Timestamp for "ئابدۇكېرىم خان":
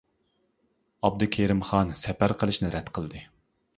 1.03-1.93